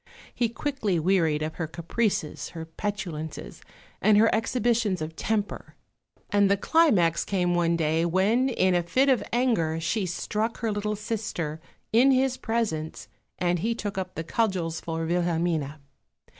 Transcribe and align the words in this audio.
He 0.33 0.49
quickly 0.49 0.99
wearied 0.99 1.43
of 1.43 1.57
her 1.57 1.67
caprices, 1.67 2.49
her 2.55 2.65
petulances, 2.65 3.61
and 4.01 4.17
her 4.17 4.31
exhibitions 4.33 4.99
of 4.99 5.15
temper; 5.15 5.75
and 6.31 6.49
the 6.49 6.57
climax 6.57 7.23
came 7.23 7.53
one 7.53 7.75
day 7.77 8.03
when 8.05 8.49
in 8.49 8.73
a 8.73 8.81
fit 8.81 9.09
of 9.09 9.23
anger 9.31 9.79
she 9.79 10.07
struck 10.07 10.57
her 10.61 10.71
little 10.71 10.95
sister, 10.95 11.61
in 11.93 12.09
his 12.09 12.35
presence, 12.37 13.09
and 13.37 13.59
he 13.59 13.75
took 13.75 13.95
up 13.95 14.15
the 14.15 14.23
cudgels 14.23 14.81
for 14.81 15.05
Wilhelmine. 15.05 15.75